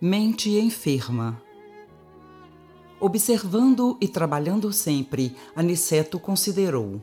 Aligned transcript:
Mente 0.00 0.50
enferma. 0.58 1.40
Observando 3.00 3.96
e 4.00 4.08
trabalhando 4.08 4.72
sempre, 4.72 5.36
Aniceto 5.54 6.18
considerou: 6.18 7.00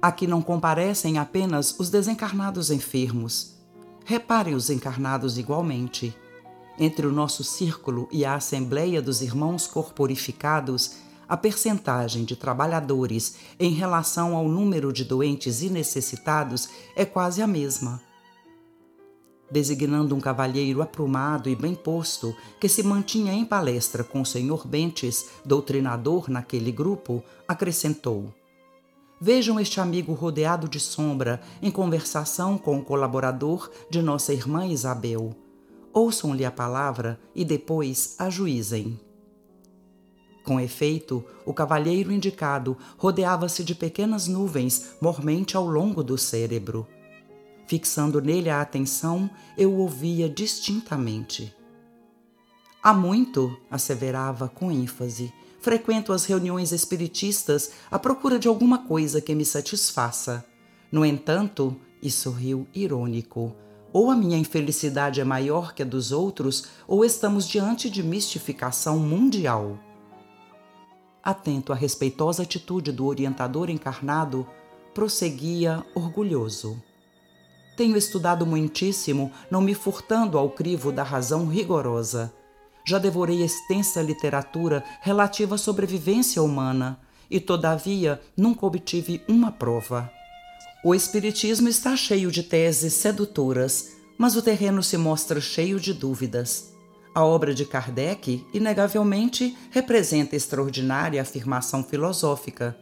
Aqui 0.00 0.24
não 0.24 0.40
comparecem 0.40 1.18
apenas 1.18 1.76
os 1.76 1.90
desencarnados 1.90 2.70
enfermos. 2.70 3.56
Reparem 4.04 4.54
os 4.54 4.70
encarnados 4.70 5.38
igualmente. 5.38 6.16
Entre 6.78 7.04
o 7.04 7.12
nosso 7.12 7.42
círculo 7.42 8.08
e 8.12 8.24
a 8.24 8.36
Assembleia 8.36 9.02
dos 9.02 9.20
Irmãos 9.20 9.66
Corporificados, 9.66 10.98
a 11.28 11.36
percentagem 11.36 12.24
de 12.24 12.36
trabalhadores 12.36 13.34
em 13.58 13.72
relação 13.72 14.36
ao 14.36 14.48
número 14.48 14.92
de 14.92 15.04
doentes 15.04 15.62
e 15.62 15.68
necessitados 15.68 16.68
é 16.94 17.04
quase 17.04 17.42
a 17.42 17.46
mesma 17.46 18.07
designando 19.50 20.14
um 20.14 20.20
cavalheiro 20.20 20.82
aprumado 20.82 21.48
e 21.48 21.56
bem 21.56 21.74
posto 21.74 22.34
que 22.60 22.68
se 22.68 22.82
mantinha 22.82 23.32
em 23.32 23.44
palestra 23.44 24.04
com 24.04 24.20
o 24.20 24.26
senhor 24.26 24.66
Bentes, 24.66 25.26
doutrinador 25.44 26.30
naquele 26.30 26.70
grupo, 26.70 27.22
acrescentou: 27.46 28.32
Vejam 29.20 29.58
este 29.58 29.80
amigo 29.80 30.12
rodeado 30.12 30.68
de 30.68 30.78
sombra 30.78 31.40
em 31.62 31.70
conversação 31.70 32.58
com 32.58 32.78
o 32.78 32.84
colaborador 32.84 33.70
de 33.90 34.02
nossa 34.02 34.32
irmã 34.32 34.66
Isabel. 34.66 35.34
Ouçam-lhe 35.92 36.44
a 36.44 36.50
palavra 36.50 37.18
e 37.34 37.44
depois 37.44 38.14
ajuizem. 38.18 39.00
Com 40.44 40.60
efeito, 40.60 41.24
o 41.44 41.52
cavalheiro 41.52 42.12
indicado 42.12 42.76
rodeava-se 42.96 43.62
de 43.64 43.74
pequenas 43.74 44.26
nuvens 44.26 44.94
mormente 45.00 45.56
ao 45.56 45.66
longo 45.66 46.02
do 46.02 46.16
cérebro 46.16 46.86
Fixando 47.68 48.18
nele 48.22 48.48
a 48.48 48.62
atenção, 48.62 49.28
eu 49.54 49.74
ouvia 49.74 50.26
distintamente. 50.26 51.54
Há 52.82 52.94
muito, 52.94 53.54
asseverava 53.70 54.48
com 54.48 54.72
ênfase, 54.72 55.30
frequento 55.60 56.14
as 56.14 56.24
reuniões 56.24 56.72
espiritistas 56.72 57.72
à 57.90 57.98
procura 57.98 58.38
de 58.38 58.48
alguma 58.48 58.78
coisa 58.86 59.20
que 59.20 59.34
me 59.34 59.44
satisfaça. 59.44 60.46
No 60.90 61.04
entanto, 61.04 61.76
e 62.00 62.10
sorriu 62.10 62.66
irônico, 62.74 63.54
ou 63.92 64.10
a 64.10 64.16
minha 64.16 64.38
infelicidade 64.38 65.20
é 65.20 65.24
maior 65.24 65.74
que 65.74 65.82
a 65.82 65.86
dos 65.86 66.10
outros, 66.10 66.68
ou 66.86 67.04
estamos 67.04 67.46
diante 67.46 67.90
de 67.90 68.02
mistificação 68.02 68.98
mundial. 68.98 69.78
Atento 71.22 71.70
à 71.70 71.76
respeitosa 71.76 72.44
atitude 72.44 72.92
do 72.92 73.04
orientador 73.04 73.68
encarnado, 73.68 74.46
prosseguia 74.94 75.84
orgulhoso. 75.94 76.82
Tenho 77.78 77.96
estudado 77.96 78.44
muitíssimo, 78.44 79.30
não 79.48 79.60
me 79.60 79.72
furtando 79.72 80.36
ao 80.36 80.50
crivo 80.50 80.90
da 80.90 81.04
razão 81.04 81.46
rigorosa. 81.46 82.34
Já 82.84 82.98
devorei 82.98 83.44
extensa 83.44 84.02
literatura 84.02 84.82
relativa 85.00 85.54
à 85.54 85.58
sobrevivência 85.58 86.42
humana 86.42 86.98
e, 87.30 87.38
todavia, 87.38 88.20
nunca 88.36 88.66
obtive 88.66 89.22
uma 89.28 89.52
prova. 89.52 90.10
O 90.84 90.92
Espiritismo 90.92 91.68
está 91.68 91.94
cheio 91.94 92.32
de 92.32 92.42
teses 92.42 92.94
sedutoras, 92.94 93.92
mas 94.18 94.34
o 94.34 94.42
terreno 94.42 94.82
se 94.82 94.96
mostra 94.96 95.40
cheio 95.40 95.78
de 95.78 95.94
dúvidas. 95.94 96.74
A 97.14 97.24
obra 97.24 97.54
de 97.54 97.64
Kardec, 97.64 98.44
inegavelmente, 98.52 99.56
representa 99.70 100.34
extraordinária 100.34 101.22
afirmação 101.22 101.84
filosófica 101.84 102.76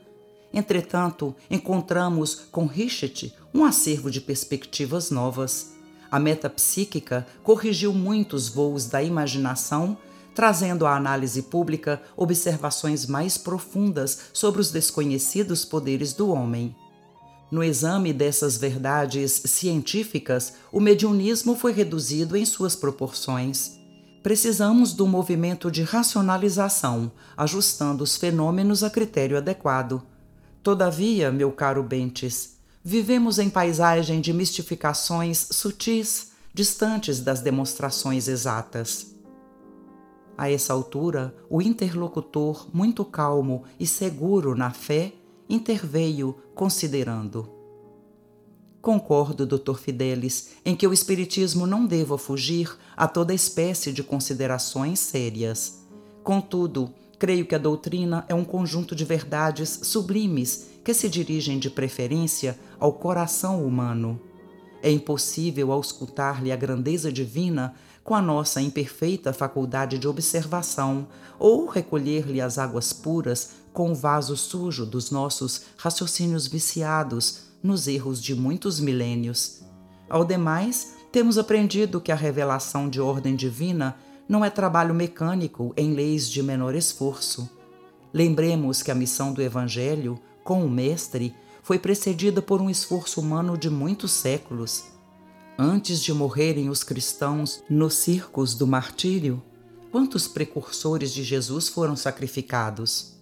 Entretanto, 0.53 1.35
encontramos 1.51 2.47
com 2.51 2.67
Richet 2.67 3.35
um 3.53 3.65
acervo 3.65 4.11
de 4.11 4.21
perspectivas 4.21 5.11
novas. 5.11 5.75
A 6.11 6.19
metapsíquica 6.19 7.27
corrigiu 7.43 7.93
muitos 7.93 8.49
voos 8.49 8.87
da 8.87 9.03
imaginação, 9.03 9.97
trazendo 10.35 10.87
à 10.87 10.95
análise 10.95 11.43
pública 11.43 12.01
observações 12.17 13.07
mais 13.07 13.39
profundas 13.39 14.19
sobre 14.33 14.61
os 14.61 14.71
desconhecidos 14.71 15.65
poderes 15.65 16.13
do 16.13 16.31
homem. 16.31 16.75
No 17.51 17.63
exame 17.63 18.13
dessas 18.13 18.57
verdades 18.57 19.43
científicas, 19.47 20.55
o 20.73 20.81
mediunismo 20.81 21.55
foi 21.55 21.73
reduzido 21.73 22.37
em 22.37 22.45
suas 22.45 22.75
proporções. 22.75 23.79
Precisamos 24.23 24.93
do 24.93 25.07
movimento 25.07 25.71
de 25.71 25.83
racionalização, 25.83 27.13
ajustando 27.37 28.03
os 28.03 28.17
fenômenos 28.17 28.83
a 28.83 28.91
critério 28.91 29.39
adequado. 29.39 30.03
Todavia, 30.67 31.31
meu 31.31 31.53
caro 31.53 31.81
Bentes, 31.81 32.57
vivemos 32.83 33.39
em 33.39 33.49
paisagem 33.49 34.21
de 34.21 34.33
mistificações 34.33 35.47
sutis, 35.53 36.33
distantes 36.53 37.21
das 37.21 37.41
demonstrações 37.41 38.27
exatas. 38.27 39.15
A 40.37 40.51
essa 40.51 40.73
altura, 40.73 41.33
o 41.49 41.63
interlocutor, 41.63 42.67
muito 42.75 43.05
calmo 43.05 43.63
e 43.79 43.87
seguro 43.87 44.57
na 44.57 44.73
fé, 44.73 45.13
interveio, 45.49 46.37
considerando. 46.53 47.49
Concordo, 48.83 49.47
Dr. 49.47 49.75
Fidelis, 49.75 50.49
em 50.65 50.75
que 50.75 50.89
o 50.89 50.93
Espiritismo 50.93 51.65
não 51.65 51.87
deva 51.87 52.19
fugir 52.19 52.77
a 52.97 53.07
toda 53.07 53.33
espécie 53.33 53.93
de 53.93 54.03
considerações 54.03 54.99
sérias. 54.99 55.87
Contudo, 56.25 56.93
Creio 57.19 57.47
que 57.47 57.55
a 57.55 57.59
doutrina 57.59 58.25
é 58.29 58.35
um 58.35 58.45
conjunto 58.45 58.95
de 58.95 59.05
verdades 59.05 59.81
sublimes 59.85 60.67
que 60.85 60.93
se 60.93 61.09
dirigem 61.09 61.59
de 61.59 61.71
preferência 61.71 62.59
ao 62.79 62.93
coração 62.93 63.65
humano. 63.65 64.21
É 64.83 64.91
impossível 64.91 65.73
auscultar-lhe 65.73 66.53
a 66.53 66.57
grandeza 66.57 67.11
divina 67.11 67.75
com 68.05 68.15
a 68.15 68.21
nossa 68.21 68.61
imperfeita 68.61 69.33
faculdade 69.33 69.99
de 69.99 70.07
observação 70.07 71.09
ou 71.39 71.67
recolher-lhe 71.67 72.41
as 72.41 72.59
águas 72.59 72.93
puras 72.93 73.57
com 73.73 73.91
o 73.91 73.95
vaso 73.95 74.37
sujo 74.37 74.87
dos 74.87 75.11
nossos 75.11 75.63
raciocínios 75.77 76.47
viciados 76.47 77.47
nos 77.63 77.89
erros 77.89 78.23
de 78.23 78.35
muitos 78.35 78.79
milênios. 78.79 79.63
Ao 80.09 80.25
demais, 80.25 80.95
temos 81.11 81.39
aprendido 81.39 82.01
que 82.01 82.13
a 82.13 82.15
revelação 82.15 82.89
de 82.89 83.01
ordem 83.01 83.35
divina 83.35 83.97
não 84.29 84.45
é 84.45 84.51
trabalho 84.51 84.95
mecânico 84.95 85.73
em 85.77 85.95
leis 85.95 86.29
de 86.29 86.43
menor 86.43 86.75
esforço. 86.75 87.49
Lembremos 88.13 88.83
que 88.83 88.91
a 88.91 88.95
missão 88.95 89.33
do 89.33 89.43
Evangelho, 89.43 90.19
com 90.43 90.65
o 90.65 90.71
Mestre, 90.71 91.35
foi 91.63 91.79
precedida 91.79 92.41
por 92.41 92.61
um 92.61 92.71
esforço 92.71 93.21
humano 93.21 93.59
de 93.59 93.69
muitos 93.69 94.13
séculos. 94.13 94.85
Antes 95.59 96.03
de 96.03 96.13
morrerem 96.13 96.69
os 96.69 96.83
cristãos 96.85 97.63
nos 97.69 97.95
circos 97.95 98.55
do 98.55 98.67
martírio, 98.67 99.43
quantos 99.91 100.29
precursores 100.29 101.13
de 101.13 101.25
Jesus 101.25 101.69
foram 101.69 101.97
sacrificados? 101.97 103.15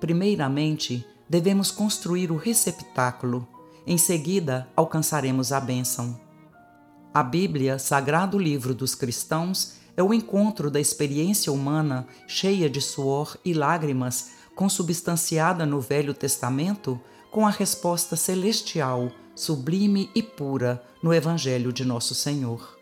Primeiramente, 0.00 1.06
devemos 1.28 1.70
construir 1.70 2.30
o 2.30 2.36
receptáculo, 2.36 3.46
em 3.86 3.98
seguida, 3.98 4.66
alcançaremos 4.74 5.52
a 5.52 5.60
bênção. 5.60 6.18
A 7.12 7.22
Bíblia, 7.22 7.78
sagrado 7.78 8.38
livro 8.38 8.74
dos 8.74 8.94
cristãos, 8.94 9.74
é 9.96 10.02
o 10.02 10.12
encontro 10.12 10.70
da 10.70 10.80
experiência 10.80 11.52
humana 11.52 12.06
cheia 12.26 12.68
de 12.68 12.80
suor 12.80 13.36
e 13.44 13.52
lágrimas, 13.52 14.32
consubstanciada 14.54 15.64
no 15.64 15.80
Velho 15.80 16.14
Testamento, 16.14 17.00
com 17.30 17.46
a 17.46 17.50
resposta 17.50 18.16
celestial, 18.16 19.10
sublime 19.34 20.10
e 20.14 20.22
pura 20.22 20.82
no 21.02 21.12
Evangelho 21.12 21.72
de 21.72 21.84
Nosso 21.84 22.14
Senhor. 22.14 22.78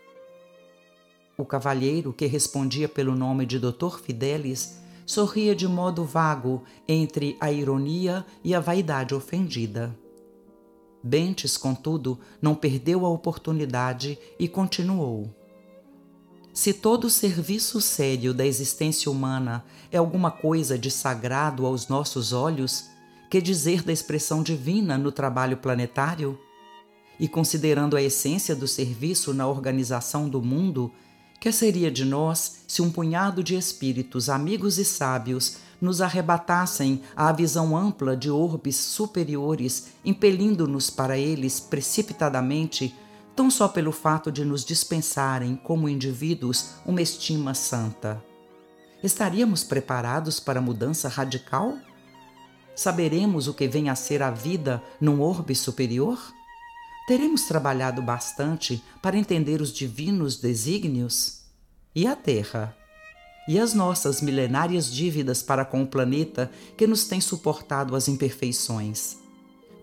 O 1.37 1.45
cavalheiro, 1.45 2.13
que 2.13 2.27
respondia 2.27 2.87
pelo 2.87 3.15
nome 3.15 3.45
de 3.45 3.57
Dr. 3.57 3.99
Fidelis, 4.03 4.77
sorria 5.05 5.55
de 5.55 5.67
modo 5.67 6.05
vago 6.05 6.63
entre 6.87 7.35
a 7.39 7.51
ironia 7.51 8.25
e 8.43 8.53
a 8.53 8.59
vaidade 8.59 9.15
ofendida. 9.15 9.95
Bentes, 11.03 11.57
contudo, 11.57 12.19
não 12.41 12.55
perdeu 12.55 13.05
a 13.05 13.09
oportunidade 13.09 14.17
e 14.39 14.47
continuou. 14.47 15.35
Se 16.53 16.71
todo 16.71 17.09
serviço 17.09 17.81
sério 17.81 18.31
da 18.31 18.45
existência 18.45 19.11
humana 19.11 19.65
é 19.91 19.97
alguma 19.97 20.29
coisa 20.29 20.77
de 20.77 20.91
sagrado 20.91 21.65
aos 21.65 21.87
nossos 21.87 22.31
olhos, 22.31 22.85
que 23.27 23.41
dizer 23.41 23.81
da 23.81 23.91
expressão 23.91 24.43
divina 24.43 24.95
no 24.95 25.11
trabalho 25.11 25.57
planetário? 25.57 26.39
E 27.19 27.27
considerando 27.27 27.97
a 27.97 28.03
essência 28.03 28.55
do 28.55 28.67
serviço 28.67 29.33
na 29.33 29.47
organização 29.47 30.29
do 30.29 30.43
mundo, 30.43 30.91
Que 31.43 31.51
seria 31.51 31.91
de 31.91 32.05
nós 32.05 32.59
se 32.65 32.81
um 32.81 32.89
punhado 32.89 33.43
de 33.43 33.57
espíritos 33.57 34.29
amigos 34.29 34.77
e 34.77 34.85
sábios 34.85 35.57
nos 35.81 35.99
arrebatassem 35.99 37.01
à 37.17 37.33
visão 37.33 37.75
ampla 37.75 38.15
de 38.15 38.31
orbes 38.31 38.77
superiores, 38.77 39.87
impelindo-nos 40.05 40.89
para 40.89 41.17
eles 41.17 41.59
precipitadamente, 41.59 42.95
tão 43.35 43.49
só 43.49 43.67
pelo 43.67 43.91
fato 43.91 44.31
de 44.31 44.45
nos 44.45 44.63
dispensarem, 44.63 45.55
como 45.55 45.89
indivíduos, 45.89 46.71
uma 46.85 47.01
estima 47.01 47.53
santa? 47.53 48.23
Estaríamos 49.03 49.63
preparados 49.63 50.39
para 50.39 50.59
a 50.59 50.61
mudança 50.61 51.09
radical? 51.09 51.77
Saberemos 52.75 53.47
o 53.47 53.53
que 53.53 53.67
vem 53.67 53.89
a 53.89 53.95
ser 53.95 54.23
a 54.23 54.31
vida 54.31 54.81
num 54.99 55.21
orbe 55.21 55.53
superior? 55.55 56.17
Teremos 57.05 57.43
trabalhado 57.43 58.01
bastante 58.01 58.81
para 59.01 59.17
entender 59.17 59.61
os 59.61 59.73
divinos 59.73 60.37
desígnios? 60.37 61.41
E 61.93 62.07
a 62.07 62.15
Terra? 62.15 62.75
E 63.47 63.59
as 63.59 63.73
nossas 63.73 64.21
milenárias 64.21 64.89
dívidas 64.89 65.43
para 65.43 65.65
com 65.65 65.83
o 65.83 65.87
planeta 65.87 66.49
que 66.77 66.87
nos 66.87 67.03
tem 67.03 67.19
suportado 67.19 67.93
as 67.95 68.07
imperfeições? 68.07 69.22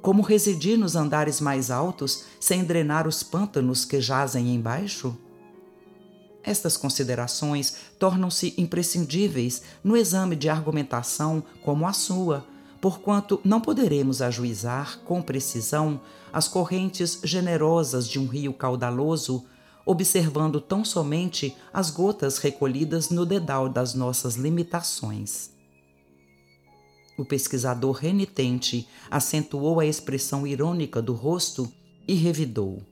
Como 0.02 0.22
residir 0.22 0.78
nos 0.78 0.96
andares 0.96 1.42
mais 1.42 1.70
altos 1.70 2.24
sem 2.40 2.64
drenar 2.64 3.06
os 3.06 3.22
pântanos 3.22 3.84
que 3.84 4.00
jazem 4.00 4.54
embaixo? 4.54 5.14
Estas 6.42 6.74
considerações 6.74 7.76
tornam-se 7.98 8.54
imprescindíveis 8.56 9.62
no 9.84 9.94
exame 9.94 10.36
de 10.36 10.48
argumentação 10.48 11.42
como 11.62 11.86
a 11.86 11.92
sua, 11.92 12.46
porquanto 12.80 13.38
não 13.44 13.60
poderemos 13.60 14.22
ajuizar 14.22 15.00
com 15.00 15.20
precisão 15.20 16.00
as 16.32 16.48
correntes 16.48 17.20
generosas 17.22 18.08
de 18.08 18.18
um 18.18 18.26
rio 18.26 18.54
caudaloso, 18.54 19.44
observando 19.84 20.62
tão 20.62 20.82
somente 20.82 21.54
as 21.74 21.90
gotas 21.90 22.38
recolhidas 22.38 23.10
no 23.10 23.26
dedal 23.26 23.68
das 23.68 23.92
nossas 23.92 24.36
limitações. 24.36 25.50
O 27.20 27.24
pesquisador 27.26 27.96
renitente 27.96 28.88
acentuou 29.10 29.78
a 29.78 29.84
expressão 29.84 30.46
irônica 30.46 31.02
do 31.02 31.12
rosto 31.12 31.70
e 32.08 32.14
revidou. 32.14 32.82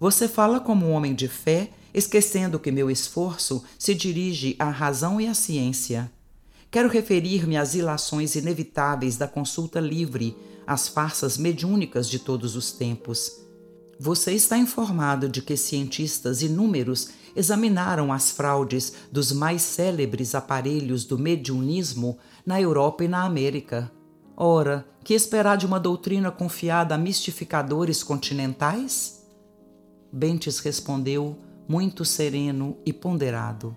Você 0.00 0.26
fala 0.26 0.58
como 0.58 0.86
um 0.86 0.92
homem 0.92 1.14
de 1.14 1.28
fé, 1.28 1.68
esquecendo 1.92 2.58
que 2.58 2.72
meu 2.72 2.90
esforço 2.90 3.62
se 3.78 3.94
dirige 3.94 4.56
à 4.58 4.70
razão 4.70 5.20
e 5.20 5.26
à 5.26 5.34
ciência 5.34 6.10
quero 6.70 6.88
referir-me 6.88 7.58
às 7.58 7.74
ilações 7.74 8.34
inevitáveis 8.34 9.18
da 9.18 9.28
consulta 9.28 9.78
livre, 9.78 10.34
às 10.66 10.88
farsas 10.88 11.36
mediúnicas 11.36 12.08
de 12.08 12.18
todos 12.18 12.56
os 12.56 12.72
tempos. 12.72 13.32
Você 14.00 14.32
está 14.32 14.56
informado 14.56 15.28
de 15.28 15.42
que 15.42 15.56
cientistas 15.56 16.40
inúmeros 16.40 17.08
examinaram 17.34 18.12
as 18.12 18.30
fraudes 18.30 18.92
dos 19.10 19.32
mais 19.32 19.62
célebres 19.62 20.34
aparelhos 20.34 21.04
do 21.04 21.18
mediunismo 21.18 22.18
na 22.48 22.58
Europa 22.58 23.04
e 23.04 23.08
na 23.08 23.24
América. 23.24 23.92
Ora, 24.34 24.86
que 25.04 25.12
esperar 25.12 25.58
de 25.58 25.66
uma 25.66 25.78
doutrina 25.78 26.30
confiada 26.30 26.94
a 26.94 26.98
mistificadores 26.98 28.02
continentais? 28.02 29.22
Bentes 30.10 30.58
respondeu, 30.58 31.36
muito 31.68 32.06
sereno 32.06 32.78
e 32.86 32.90
ponderado. 32.90 33.76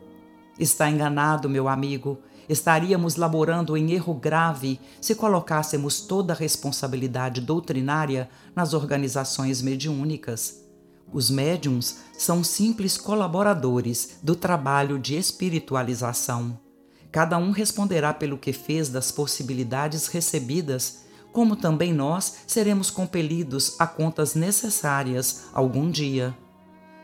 Está 0.58 0.90
enganado, 0.90 1.50
meu 1.50 1.68
amigo 1.68 2.20
estaríamos 2.48 3.18
laborando 3.18 3.76
em 3.76 3.92
erro 3.92 4.14
grave 4.14 4.80
se 5.02 5.16
colocássemos 5.16 6.00
toda 6.00 6.32
a 6.32 6.36
responsabilidade 6.36 7.42
doutrinária 7.42 8.30
nas 8.56 8.74
organizações 8.74 9.62
mediúnicas. 9.62 10.64
Os 11.12 11.30
médiums 11.30 12.00
são 12.18 12.42
simples 12.42 12.98
colaboradores 12.98 14.20
do 14.24 14.34
trabalho 14.34 14.98
de 14.98 15.18
espiritualização. 15.18 16.71
Cada 17.12 17.38
um 17.38 17.52
responderá 17.52 18.14
pelo 18.14 18.38
que 18.38 18.54
fez 18.54 18.90
das 18.90 19.12
possibilidades 19.12 20.08
recebidas, 20.08 21.00
como 21.32 21.56
também 21.56 21.94
nós 21.94 22.38
seremos 22.48 22.90
compelidos 22.90 23.76
a 23.80 23.88
contas 23.88 24.36
necessárias 24.36 25.44
algum 25.54 25.90
dia 25.90 26.36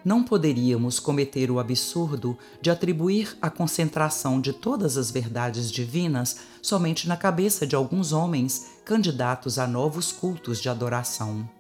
não 0.08 0.24
poderíamos 0.24 1.02
cometer 1.02 1.52
o 1.52 1.60
absurdo 1.60 2.38
de 2.62 2.70
atribuir 2.70 3.38
a 3.42 3.50
concentração 3.50 4.40
de 4.40 4.54
todas 4.54 4.96
as 4.96 5.12
verdades 5.12 5.70
divinas 5.70 6.38
somente 6.62 7.10
na 7.10 7.18
cabeça 7.18 7.68
de 7.68 7.76
alguns 7.76 8.14
homens 8.14 8.68
candidatos 8.86 9.60
a 9.60 9.68
novos 9.68 10.14
cultos 10.14 10.62
de 10.62 10.70
adoração. 10.70 11.57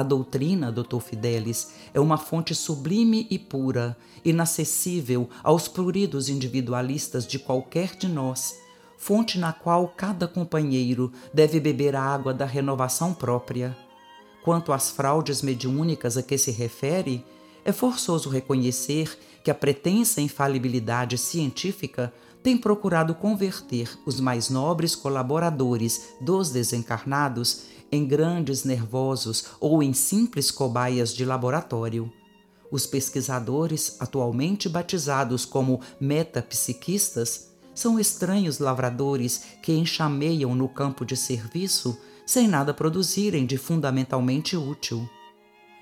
A 0.00 0.02
doutrina, 0.02 0.72
Dr. 0.72 0.98
Fidelis, 0.98 1.72
é 1.92 2.00
uma 2.00 2.16
fonte 2.16 2.54
sublime 2.54 3.26
e 3.30 3.38
pura, 3.38 3.94
inacessível 4.24 5.28
aos 5.44 5.68
pruridos 5.68 6.30
individualistas 6.30 7.26
de 7.26 7.38
qualquer 7.38 7.98
de 7.98 8.08
nós, 8.08 8.54
fonte 8.96 9.38
na 9.38 9.52
qual 9.52 9.86
cada 9.88 10.26
companheiro 10.26 11.12
deve 11.34 11.60
beber 11.60 11.94
a 11.94 12.00
água 12.02 12.32
da 12.32 12.46
renovação 12.46 13.12
própria. 13.12 13.76
Quanto 14.42 14.72
às 14.72 14.90
fraudes 14.90 15.42
mediúnicas 15.42 16.16
a 16.16 16.22
que 16.22 16.38
se 16.38 16.50
refere, 16.50 17.22
é 17.62 17.70
forçoso 17.70 18.30
reconhecer 18.30 19.18
que 19.44 19.50
a 19.50 19.54
pretensa 19.54 20.22
infalibilidade 20.22 21.18
científica 21.18 22.10
tem 22.42 22.56
procurado 22.56 23.14
converter 23.14 23.98
os 24.06 24.18
mais 24.18 24.48
nobres 24.48 24.96
colaboradores 24.96 26.14
dos 26.22 26.48
desencarnados 26.48 27.64
em 27.90 28.06
grandes 28.06 28.64
nervosos 28.64 29.46
ou 29.58 29.82
em 29.82 29.92
simples 29.92 30.50
cobaias 30.50 31.14
de 31.14 31.24
laboratório. 31.24 32.12
Os 32.70 32.86
pesquisadores, 32.86 33.96
atualmente 33.98 34.68
batizados 34.68 35.44
como 35.44 35.80
metapsiquistas, 36.00 37.50
são 37.74 37.98
estranhos 37.98 38.58
lavradores 38.58 39.44
que 39.62 39.72
enxameiam 39.72 40.54
no 40.54 40.68
campo 40.68 41.04
de 41.04 41.16
serviço 41.16 41.98
sem 42.26 42.46
nada 42.46 42.72
produzirem 42.72 43.44
de 43.44 43.56
fundamentalmente 43.56 44.56
útil. 44.56 45.08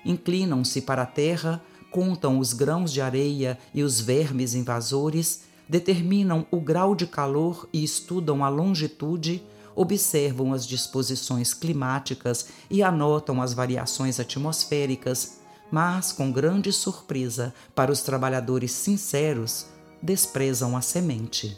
Inclinam-se 0.03 0.81
para 0.81 1.03
a 1.03 1.05
terra 1.05 1.61
contam 1.91 2.39
os 2.39 2.53
grãos 2.53 2.91
de 2.91 3.01
areia 3.01 3.57
e 3.73 3.83
os 3.83 3.99
vermes 3.99 4.53
invasores, 4.53 5.41
determinam 5.67 6.45
o 6.51 6.59
grau 6.59 6.95
de 6.95 7.05
calor 7.05 7.67
e 7.73 7.83
estudam 7.83 8.43
a 8.43 8.49
longitude, 8.49 9.43
observam 9.79 10.51
as 10.51 10.67
disposições 10.67 11.53
climáticas 11.53 12.47
e 12.69 12.83
anotam 12.83 13.41
as 13.41 13.53
variações 13.53 14.19
atmosféricas, 14.19 15.39
mas, 15.71 16.11
com 16.11 16.29
grande 16.29 16.73
surpresa 16.73 17.53
para 17.73 17.89
os 17.89 18.01
trabalhadores 18.01 18.73
sinceros, 18.73 19.67
desprezam 20.03 20.75
a 20.75 20.81
semente. 20.81 21.57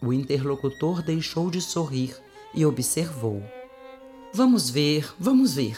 O 0.00 0.12
interlocutor 0.12 1.02
deixou 1.02 1.50
de 1.50 1.60
sorrir 1.60 2.16
e 2.54 2.64
observou. 2.64 3.42
Vamos 4.32 4.70
ver, 4.70 5.12
vamos 5.18 5.54
ver. 5.54 5.76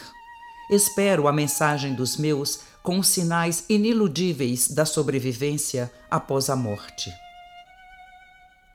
Espero 0.69 1.27
a 1.27 1.33
mensagem 1.33 1.95
dos 1.95 2.17
meus 2.17 2.59
com 2.83 2.99
os 2.99 3.07
sinais 3.07 3.65
iniludíveis 3.67 4.67
da 4.67 4.85
sobrevivência 4.85 5.91
após 6.11 6.51
a 6.51 6.55
morte. 6.55 7.11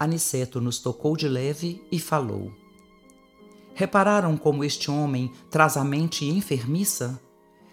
Aniceto 0.02 0.60
nos 0.60 0.78
tocou 0.78 1.16
de 1.16 1.28
leve 1.28 1.82
e 1.90 1.98
falou. 1.98 2.52
Repararam 3.74 4.36
como 4.36 4.64
este 4.64 4.90
homem 4.90 5.30
traz 5.50 5.76
a 5.76 5.84
mente 5.84 6.24
enfermiça? 6.24 7.20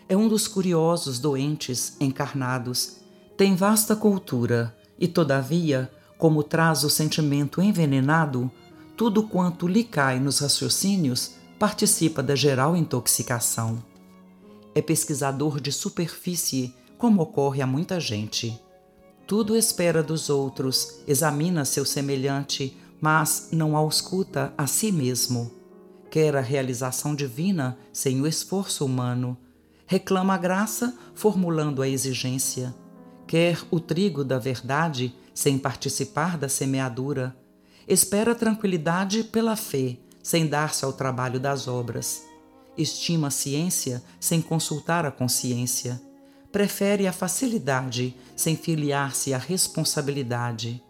É 0.07 0.15
um 0.15 0.27
dos 0.27 0.47
curiosos 0.47 1.19
doentes 1.19 1.95
encarnados. 1.99 2.97
Tem 3.37 3.55
vasta 3.55 3.95
cultura 3.95 4.75
e, 4.97 5.07
todavia, 5.07 5.91
como 6.17 6.43
traz 6.43 6.83
o 6.83 6.89
sentimento 6.89 7.61
envenenado, 7.61 8.49
tudo 8.95 9.23
quanto 9.23 9.67
lhe 9.67 9.83
cai 9.83 10.19
nos 10.19 10.39
raciocínios 10.39 11.35
participa 11.57 12.23
da 12.23 12.35
geral 12.35 12.75
intoxicação 12.75 13.83
é 14.79 14.81
pesquisador 14.81 15.59
de 15.59 15.71
superfície, 15.71 16.73
como 16.97 17.21
ocorre 17.21 17.61
a 17.61 17.67
muita 17.67 17.99
gente. 17.99 18.59
Tudo 19.29 19.55
espera 19.55 20.01
dos 20.01 20.27
outros, 20.27 21.01
examina 21.05 21.63
seu 21.63 21.85
semelhante, 21.85 22.75
mas 22.99 23.49
não 23.51 23.77
ausculta 23.77 24.51
a 24.57 24.65
si 24.65 24.91
mesmo. 24.91 25.51
Quer 26.09 26.35
a 26.35 26.41
realização 26.41 27.13
divina 27.13 27.77
sem 27.93 28.19
o 28.19 28.25
esforço 28.25 28.83
humano. 28.83 29.37
Reclama 29.85 30.33
a 30.33 30.37
graça, 30.39 30.97
formulando 31.13 31.83
a 31.83 31.87
exigência. 31.87 32.73
Quer 33.27 33.61
o 33.69 33.79
trigo 33.79 34.23
da 34.23 34.39
verdade 34.39 35.13
sem 35.31 35.59
participar 35.59 36.35
da 36.35 36.49
semeadura. 36.49 37.37
Espera 37.87 38.33
tranquilidade 38.33 39.23
pela 39.25 39.55
fé, 39.55 39.99
sem 40.23 40.47
dar-se 40.47 40.83
ao 40.83 40.91
trabalho 40.91 41.39
das 41.39 41.67
obras 41.67 42.27
estima 42.81 43.27
a 43.27 43.31
ciência 43.31 44.01
sem 44.19 44.41
consultar 44.41 45.05
a 45.05 45.11
consciência, 45.11 46.01
prefere 46.51 47.07
a 47.07 47.13
facilidade 47.13 48.15
sem 48.35 48.55
filiar-se 48.55 49.33
à 49.33 49.37
responsabilidade. 49.37 50.83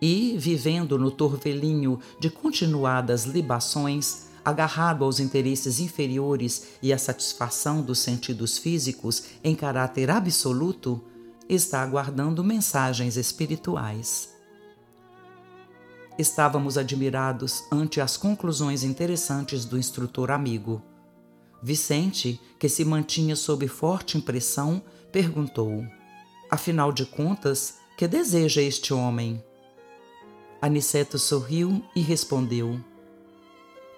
E, 0.00 0.36
vivendo 0.38 0.98
no 0.98 1.10
torvelinho 1.10 1.98
de 2.20 2.28
continuadas 2.28 3.24
libações, 3.24 4.26
agarrado 4.44 5.04
aos 5.04 5.18
interesses 5.18 5.80
inferiores 5.80 6.74
e 6.82 6.92
à 6.92 6.98
satisfação 6.98 7.82
dos 7.82 7.98
sentidos 7.98 8.58
físicos 8.58 9.24
em 9.42 9.54
caráter 9.54 10.10
absoluto, 10.10 11.02
está 11.48 11.82
aguardando 11.82 12.44
mensagens 12.44 13.16
espirituais. 13.16 14.34
Estávamos 16.18 16.78
admirados 16.78 17.64
ante 17.70 18.00
as 18.00 18.16
conclusões 18.16 18.82
interessantes 18.82 19.64
do 19.64 19.78
instrutor 19.78 20.30
amigo. 20.30 20.82
Vicente, 21.62 22.40
que 22.58 22.68
se 22.68 22.84
mantinha 22.84 23.36
sob 23.36 23.66
forte 23.68 24.16
impressão, 24.16 24.82
perguntou: 25.16 25.82
Afinal 26.50 26.92
de 26.92 27.06
contas, 27.06 27.78
que 27.96 28.06
deseja 28.06 28.60
este 28.60 28.92
homem? 28.92 29.42
Aniceto 30.60 31.18
sorriu 31.18 31.82
e 31.96 32.02
respondeu: 32.02 32.78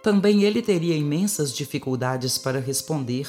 Também 0.00 0.44
ele 0.44 0.62
teria 0.62 0.96
imensas 0.96 1.52
dificuldades 1.52 2.38
para 2.38 2.60
responder. 2.60 3.26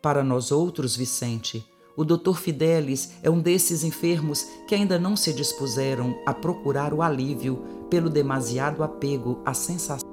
Para 0.00 0.22
nós 0.22 0.52
outros, 0.52 0.94
Vicente, 0.94 1.66
o 1.96 2.04
Dr. 2.04 2.36
Fidelis 2.36 3.14
é 3.24 3.28
um 3.28 3.40
desses 3.40 3.82
enfermos 3.82 4.46
que 4.68 4.74
ainda 4.76 4.96
não 4.96 5.16
se 5.16 5.32
dispuseram 5.32 6.16
a 6.24 6.32
procurar 6.32 6.94
o 6.94 7.02
alívio 7.02 7.56
pelo 7.90 8.08
demasiado 8.08 8.84
apego 8.84 9.42
à 9.44 9.52
sensação 9.52 10.09